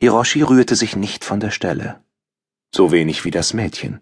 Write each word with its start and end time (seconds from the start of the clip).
Hiroshi 0.00 0.42
rührte 0.42 0.76
sich 0.76 0.96
nicht 0.96 1.26
von 1.26 1.40
der 1.40 1.50
Stelle, 1.50 2.02
so 2.74 2.90
wenig 2.90 3.26
wie 3.26 3.30
das 3.30 3.52
Mädchen. 3.52 4.00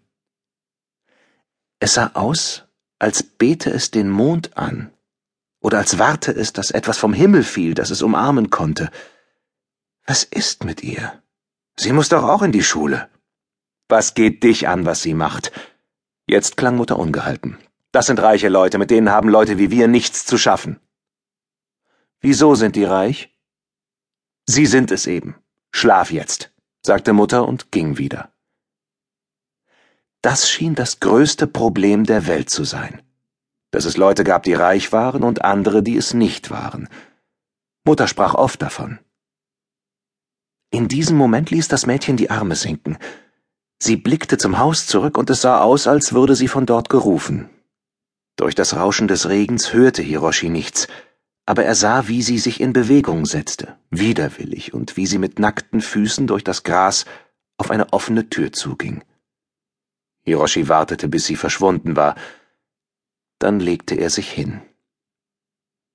Es 1.80 1.94
sah 1.94 2.12
aus, 2.14 2.68
als 3.00 3.24
bete 3.24 3.70
es 3.70 3.90
den 3.90 4.08
Mond 4.08 4.56
an, 4.56 4.92
oder 5.60 5.78
als 5.78 5.98
warte 5.98 6.30
es, 6.30 6.52
dass 6.52 6.70
etwas 6.70 6.98
vom 6.98 7.12
Himmel 7.12 7.42
fiel, 7.42 7.74
das 7.74 7.90
es 7.90 8.02
umarmen 8.02 8.48
konnte. 8.48 8.90
Was 10.06 10.22
ist 10.22 10.64
mit 10.64 10.84
ihr? 10.84 11.20
Sie 11.76 11.92
muss 11.92 12.08
doch 12.08 12.22
auch 12.22 12.42
in 12.42 12.52
die 12.52 12.62
Schule. 12.62 13.08
Was 13.88 14.14
geht 14.14 14.44
dich 14.44 14.68
an, 14.68 14.86
was 14.86 15.02
sie 15.02 15.14
macht? 15.14 15.50
Jetzt 16.28 16.56
klang 16.56 16.76
Mutter 16.76 16.96
ungehalten. 16.96 17.58
Das 17.90 18.06
sind 18.06 18.20
reiche 18.20 18.48
Leute, 18.48 18.78
mit 18.78 18.92
denen 18.92 19.10
haben 19.10 19.28
Leute 19.28 19.58
wie 19.58 19.72
wir 19.72 19.88
nichts 19.88 20.26
zu 20.26 20.38
schaffen. 20.38 20.78
Wieso 22.20 22.54
sind 22.54 22.76
die 22.76 22.84
reich? 22.84 23.36
Sie 24.46 24.66
sind 24.66 24.92
es 24.92 25.06
eben. 25.06 25.36
Schlaf 25.70 26.10
jetzt, 26.10 26.52
sagte 26.84 27.12
Mutter 27.12 27.46
und 27.46 27.70
ging 27.70 27.98
wieder. 27.98 28.32
Das 30.22 30.50
schien 30.50 30.74
das 30.74 31.00
größte 31.00 31.46
Problem 31.46 32.04
der 32.04 32.26
Welt 32.26 32.50
zu 32.50 32.64
sein. 32.64 33.02
Dass 33.70 33.84
es 33.84 33.96
Leute 33.96 34.24
gab, 34.24 34.42
die 34.42 34.54
reich 34.54 34.92
waren 34.92 35.22
und 35.22 35.44
andere, 35.44 35.82
die 35.82 35.96
es 35.96 36.14
nicht 36.14 36.50
waren. 36.50 36.88
Mutter 37.84 38.08
sprach 38.08 38.34
oft 38.34 38.60
davon. 38.62 38.98
In 40.70 40.88
diesem 40.88 41.16
Moment 41.16 41.50
ließ 41.50 41.68
das 41.68 41.86
Mädchen 41.86 42.16
die 42.16 42.30
Arme 42.30 42.56
sinken. 42.56 42.98
Sie 43.80 43.96
blickte 43.96 44.36
zum 44.38 44.58
Haus 44.58 44.86
zurück 44.86 45.16
und 45.16 45.30
es 45.30 45.40
sah 45.40 45.60
aus, 45.60 45.86
als 45.86 46.12
würde 46.12 46.34
sie 46.34 46.48
von 46.48 46.66
dort 46.66 46.88
gerufen. 46.88 47.48
Durch 48.36 48.54
das 48.54 48.76
Rauschen 48.76 49.08
des 49.08 49.28
Regens 49.28 49.72
hörte 49.72 50.02
Hiroshi 50.02 50.48
nichts, 50.48 50.88
aber 51.48 51.64
er 51.64 51.74
sah, 51.74 52.08
wie 52.08 52.20
sie 52.20 52.38
sich 52.38 52.60
in 52.60 52.74
Bewegung 52.74 53.24
setzte, 53.24 53.78
widerwillig, 53.88 54.74
und 54.74 54.98
wie 54.98 55.06
sie 55.06 55.16
mit 55.16 55.38
nackten 55.38 55.80
Füßen 55.80 56.26
durch 56.26 56.44
das 56.44 56.62
Gras 56.62 57.06
auf 57.56 57.70
eine 57.70 57.94
offene 57.94 58.28
Tür 58.28 58.52
zuging. 58.52 59.02
Hiroshi 60.26 60.68
wartete, 60.68 61.08
bis 61.08 61.24
sie 61.24 61.36
verschwunden 61.36 61.96
war. 61.96 62.16
Dann 63.38 63.60
legte 63.60 63.94
er 63.94 64.10
sich 64.10 64.30
hin. 64.30 64.60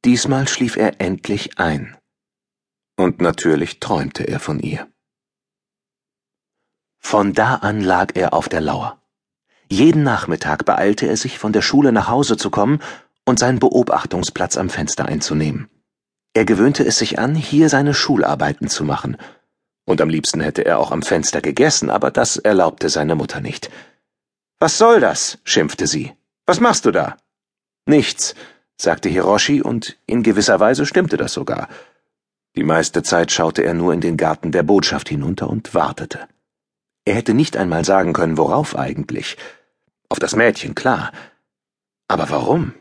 Diesmal 0.04 0.48
schlief 0.48 0.76
er 0.76 1.00
endlich 1.00 1.60
ein. 1.60 1.96
Und 2.96 3.22
natürlich 3.22 3.80
träumte 3.80 4.24
er 4.24 4.40
von 4.40 4.60
ihr. 4.60 4.92
Von 6.98 7.34
da 7.34 7.58
an 7.58 7.82
lag 7.82 8.16
er 8.16 8.34
auf 8.34 8.50
der 8.50 8.62
Lauer. 8.62 9.00
Jeden 9.70 10.02
Nachmittag 10.02 10.66
beeilte 10.66 11.06
er 11.06 11.18
sich, 11.18 11.38
von 11.38 11.54
der 11.54 11.62
Schule 11.62 11.92
nach 11.92 12.08
Hause 12.08 12.38
zu 12.38 12.50
kommen 12.50 12.80
und 13.26 13.40
seinen 13.40 13.60
Beobachtungsplatz 13.60 14.58
am 14.58 14.70
Fenster 14.70 15.06
einzunehmen. 15.06 15.70
Er 16.34 16.46
gewöhnte 16.46 16.84
es 16.84 16.98
sich 16.98 17.20
an, 17.20 17.36
hier 17.36 17.70
seine 17.70 17.94
Schularbeiten 17.94 18.68
zu 18.68 18.84
machen. 18.84 19.18
Und 19.86 20.02
am 20.02 20.10
liebsten 20.10 20.42
hätte 20.42 20.66
er 20.66 20.80
auch 20.80 20.92
am 20.92 21.02
Fenster 21.02 21.42
gegessen, 21.42 21.90
aber 21.90 22.10
das 22.10 22.38
erlaubte 22.38 22.90
seine 22.90 23.16
Mutter 23.16 23.40
nicht. 23.40 23.70
Was 24.60 24.78
soll 24.78 25.00
das? 25.00 25.40
schimpfte 25.44 25.88
sie. 25.88 26.14
Was 26.46 26.60
machst 26.60 26.86
du 26.86 26.92
da? 26.92 27.18
Nichts, 27.86 28.34
sagte 28.78 29.10
Hiroshi, 29.10 29.62
und 29.62 29.98
in 30.06 30.24
gewisser 30.24 30.60
Weise 30.60 30.86
stimmte 30.86 31.18
das 31.18 31.34
sogar. 31.34 31.68
Die 32.56 32.64
meiste 32.64 33.04
Zeit 33.04 33.32
schaute 33.32 33.64
er 33.64 33.74
nur 33.74 33.94
in 33.94 34.02
den 34.02 34.18
Garten 34.18 34.52
der 34.52 34.64
Botschaft 34.64 35.10
hinunter 35.10 35.50
und 35.50 35.74
wartete. 35.74 36.28
Er 37.06 37.16
hätte 37.16 37.34
nicht 37.34 37.58
einmal 37.58 37.84
sagen 37.84 38.14
können, 38.14 38.38
worauf 38.38 38.78
eigentlich. 38.78 39.38
Auf 40.10 40.20
das 40.20 40.36
Mädchen, 40.36 40.76
klar. 40.76 41.12
Aber 42.08 42.30
warum? 42.30 42.74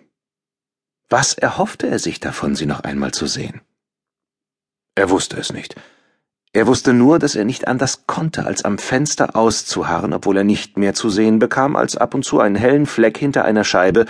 Was 1.13 1.35
erhoffte 1.35 1.89
er 1.89 1.99
sich 1.99 2.21
davon, 2.21 2.57
sie 2.57 2.65
noch 2.65 2.81
einmal 2.81 3.13
zu 3.13 3.27
sehen? 3.27 3.61
Er 4.95 5.11
wusste 5.11 5.37
es 5.37 5.53
nicht. 5.53 5.77
Er 6.55 6.67
wusste 6.67 6.95
nur, 6.95 7.19
dass 7.19 7.35
er 7.35 7.45
nicht 7.45 7.69
anders 7.69 8.07
konnte, 8.07 8.47
als 8.47 8.65
am 8.65 8.79
Fenster 8.79 9.37
auszuharren, 9.37 10.15
obwohl 10.15 10.39
er 10.39 10.45
nicht 10.45 10.79
mehr 10.79 10.95
zu 10.95 11.11
sehen 11.11 11.39
bekam, 11.39 11.77
als 11.77 11.99
ab 11.99 12.15
und 12.15 12.25
zu 12.25 12.41
einen 12.41 12.57
hellen 12.57 12.87
Fleck 12.87 13.19
hinter 13.19 13.45
einer 13.45 13.63
Scheibe, 13.63 14.07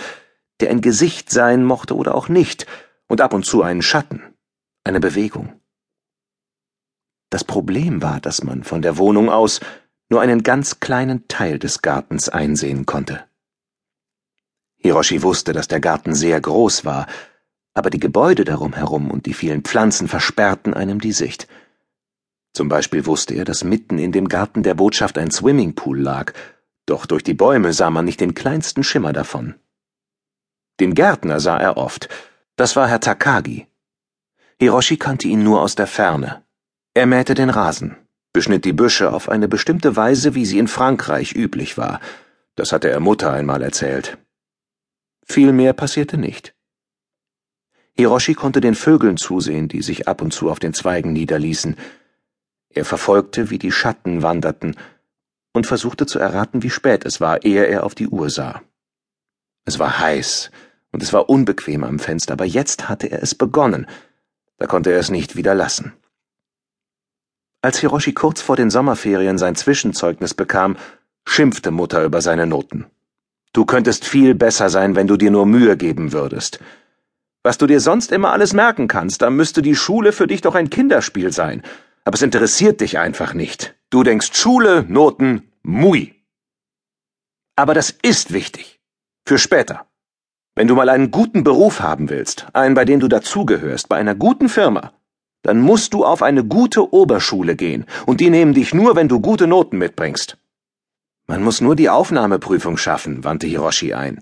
der 0.61 0.69
ein 0.69 0.79
Gesicht 0.79 1.29
sein 1.29 1.65
mochte 1.65 1.97
oder 1.97 2.15
auch 2.15 2.29
nicht, 2.29 2.67
und 3.09 3.19
ab 3.19 3.33
und 3.33 3.45
zu 3.45 3.63
einen 3.63 3.81
Schatten, 3.81 4.23
eine 4.85 5.01
Bewegung. 5.01 5.59
Das 7.31 7.43
Problem 7.43 8.01
war, 8.01 8.21
dass 8.21 8.45
man 8.45 8.63
von 8.63 8.81
der 8.81 8.97
Wohnung 8.97 9.29
aus 9.29 9.59
nur 10.07 10.21
einen 10.21 10.41
ganz 10.41 10.79
kleinen 10.79 11.27
Teil 11.27 11.59
des 11.59 11.81
Gartens 11.81 12.29
einsehen 12.29 12.85
konnte. 12.85 13.25
Hiroshi 14.83 15.23
wusste, 15.23 15.53
dass 15.53 15.69
der 15.69 15.79
Garten 15.79 16.13
sehr 16.13 16.39
groß 16.39 16.83
war, 16.83 17.07
aber 17.73 17.89
die 17.89 17.99
Gebäude 17.99 18.43
darum 18.43 18.73
herum 18.73 19.09
und 19.09 19.25
die 19.25 19.33
vielen 19.33 19.63
Pflanzen 19.63 20.07
versperrten 20.07 20.73
einem 20.73 20.99
die 20.99 21.13
Sicht. 21.13 21.47
Zum 22.53 22.69
Beispiel 22.69 23.05
wusste 23.05 23.33
er, 23.33 23.45
dass 23.45 23.63
mitten 23.63 23.97
in 23.97 24.11
dem 24.11 24.27
Garten 24.27 24.61
der 24.61 24.75
Botschaft 24.75 25.17
ein 25.17 25.31
Swimmingpool 25.31 25.99
lag, 25.99 26.33
doch 26.85 27.05
durch 27.05 27.23
die 27.23 27.33
Bäume 27.33 27.73
sah 27.73 27.89
man 27.89 28.05
nicht 28.05 28.19
den 28.19 28.35
kleinsten 28.35 28.83
Schimmer 28.83 29.13
davon. 29.13 29.55
Den 30.79 30.93
Gärtner 30.93 31.39
sah 31.39 31.57
er 31.57 31.77
oft. 31.77 32.09
Das 32.57 32.75
war 32.75 32.87
Herr 32.87 32.99
Takagi. 32.99 33.67
Hiroshi 34.59 34.97
kannte 34.97 35.27
ihn 35.27 35.43
nur 35.43 35.61
aus 35.61 35.75
der 35.75 35.87
Ferne. 35.87 36.43
Er 36.93 37.05
mähte 37.05 37.33
den 37.33 37.49
Rasen, 37.49 37.95
beschnitt 38.33 38.65
die 38.65 38.73
Büsche 38.73 39.11
auf 39.11 39.29
eine 39.29 39.47
bestimmte 39.47 39.95
Weise, 39.95 40.35
wie 40.35 40.45
sie 40.45 40.59
in 40.59 40.67
Frankreich 40.67 41.33
üblich 41.33 41.77
war. 41.77 41.99
Das 42.55 42.71
hatte 42.71 42.89
er 42.89 42.99
Mutter 42.99 43.31
einmal 43.31 43.63
erzählt. 43.63 44.17
Viel 45.25 45.53
mehr 45.53 45.73
passierte 45.73 46.17
nicht. 46.17 46.53
Hiroshi 47.95 48.33
konnte 48.33 48.59
den 48.59 48.75
Vögeln 48.75 49.17
zusehen, 49.17 49.67
die 49.67 49.81
sich 49.81 50.07
ab 50.07 50.21
und 50.21 50.33
zu 50.33 50.49
auf 50.49 50.59
den 50.59 50.73
Zweigen 50.73 51.13
niederließen. 51.13 51.75
Er 52.69 52.85
verfolgte, 52.85 53.49
wie 53.49 53.59
die 53.59 53.71
Schatten 53.71 54.23
wanderten, 54.23 54.75
und 55.53 55.67
versuchte 55.67 56.07
zu 56.07 56.17
erraten, 56.17 56.63
wie 56.63 56.71
spät 56.71 57.05
es 57.05 57.21
war, 57.21 57.43
ehe 57.43 57.65
er 57.65 57.83
auf 57.83 57.93
die 57.93 58.07
Uhr 58.07 58.31
sah. 58.31 58.63
Es 59.65 59.77
war 59.77 59.99
heiß, 59.99 60.49
und 60.91 61.03
es 61.03 61.13
war 61.13 61.29
unbequem 61.29 61.83
am 61.83 61.99
Fenster, 61.99 62.33
aber 62.33 62.45
jetzt 62.45 62.89
hatte 62.89 63.07
er 63.07 63.21
es 63.21 63.35
begonnen, 63.35 63.87
da 64.57 64.65
konnte 64.65 64.91
er 64.91 64.99
es 64.99 65.11
nicht 65.11 65.35
wieder 65.35 65.53
lassen. 65.53 65.93
Als 67.61 67.79
Hiroshi 67.79 68.13
kurz 68.13 68.41
vor 68.41 68.55
den 68.55 68.69
Sommerferien 68.69 69.37
sein 69.37 69.55
Zwischenzeugnis 69.55 70.33
bekam, 70.33 70.75
schimpfte 71.25 71.71
Mutter 71.71 72.03
über 72.03 72.21
seine 72.21 72.45
Noten. 72.45 72.87
Du 73.53 73.65
könntest 73.65 74.05
viel 74.05 74.33
besser 74.33 74.69
sein, 74.69 74.95
wenn 74.95 75.07
du 75.07 75.15
dir 75.15 75.29
nur 75.29 75.45
Mühe 75.45 75.77
geben 75.77 76.11
würdest. 76.11 76.59
Was 77.43 77.59
du 77.59 77.67
dir 77.67 77.79
sonst 77.79 78.11
immer 78.11 78.31
alles 78.31 78.53
merken 78.53 78.87
kannst, 78.87 79.21
da 79.21 79.29
müsste 79.29 79.61
die 79.61 79.75
Schule 79.75 80.11
für 80.11 80.27
dich 80.27 80.41
doch 80.41 80.55
ein 80.55 80.71
Kinderspiel 80.71 81.31
sein, 81.31 81.61
aber 82.03 82.15
es 82.15 82.21
interessiert 82.21 82.81
dich 82.81 82.97
einfach 82.97 83.33
nicht. 83.33 83.75
Du 83.89 84.03
denkst 84.03 84.31
Schule, 84.33 84.85
Noten, 84.87 85.51
Mui. 85.61 86.15
Aber 87.55 87.73
das 87.73 87.91
ist 88.01 88.33
wichtig. 88.33 88.79
Für 89.25 89.37
später. 89.37 89.85
Wenn 90.55 90.67
du 90.67 90.75
mal 90.75 90.89
einen 90.89 91.11
guten 91.11 91.43
Beruf 91.43 91.79
haben 91.79 92.09
willst, 92.09 92.47
einen, 92.53 92.75
bei 92.75 92.85
dem 92.85 92.99
du 92.99 93.07
dazugehörst, 93.07 93.87
bei 93.87 93.97
einer 93.97 94.15
guten 94.15 94.49
Firma, 94.49 94.93
dann 95.43 95.61
musst 95.61 95.93
du 95.93 96.05
auf 96.05 96.23
eine 96.23 96.43
gute 96.43 96.93
Oberschule 96.93 97.55
gehen, 97.55 97.85
und 98.05 98.19
die 98.19 98.29
nehmen 98.29 98.53
dich 98.53 98.73
nur, 98.73 98.95
wenn 98.95 99.09
du 99.09 99.19
gute 99.19 99.45
Noten 99.45 99.77
mitbringst. 99.77 100.37
Man 101.27 101.43
muss 101.43 101.61
nur 101.61 101.75
die 101.75 101.89
Aufnahmeprüfung 101.89 102.77
schaffen, 102.77 103.23
wandte 103.23 103.47
Hiroshi 103.47 103.93
ein. 103.93 104.21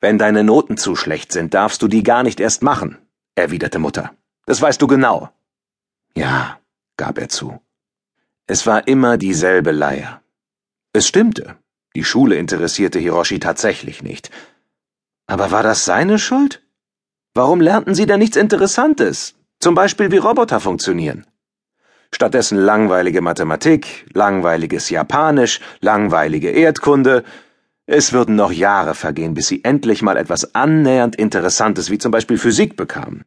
Wenn 0.00 0.18
deine 0.18 0.44
Noten 0.44 0.76
zu 0.76 0.96
schlecht 0.96 1.32
sind, 1.32 1.54
darfst 1.54 1.80
du 1.82 1.88
die 1.88 2.02
gar 2.02 2.22
nicht 2.22 2.40
erst 2.40 2.62
machen, 2.62 2.98
erwiderte 3.34 3.78
Mutter. 3.78 4.12
Das 4.44 4.60
weißt 4.60 4.80
du 4.82 4.86
genau. 4.86 5.30
Ja, 6.14 6.58
gab 6.96 7.18
er 7.18 7.28
zu. 7.28 7.60
Es 8.46 8.66
war 8.66 8.86
immer 8.86 9.16
dieselbe 9.16 9.72
Leier. 9.72 10.22
Es 10.92 11.08
stimmte. 11.08 11.56
Die 11.94 12.04
Schule 12.04 12.36
interessierte 12.36 12.98
Hiroshi 12.98 13.40
tatsächlich 13.40 14.02
nicht. 14.02 14.30
Aber 15.26 15.50
war 15.50 15.62
das 15.62 15.84
seine 15.84 16.18
Schuld? 16.18 16.62
Warum 17.34 17.60
lernten 17.60 17.94
sie 17.94 18.06
denn 18.06 18.20
nichts 18.20 18.36
Interessantes? 18.36 19.34
Zum 19.60 19.74
Beispiel 19.74 20.10
wie 20.10 20.18
Roboter 20.18 20.60
funktionieren. 20.60 21.26
Stattdessen 22.16 22.56
langweilige 22.56 23.20
Mathematik, 23.20 24.06
langweiliges 24.14 24.88
Japanisch, 24.88 25.60
langweilige 25.82 26.48
Erdkunde. 26.48 27.24
Es 27.84 28.14
würden 28.14 28.36
noch 28.36 28.52
Jahre 28.52 28.94
vergehen, 28.94 29.34
bis 29.34 29.48
sie 29.48 29.62
endlich 29.64 30.00
mal 30.00 30.16
etwas 30.16 30.54
annähernd 30.54 31.14
Interessantes 31.16 31.90
wie 31.90 31.98
zum 31.98 32.12
Beispiel 32.12 32.38
Physik 32.38 32.74
bekamen. 32.74 33.26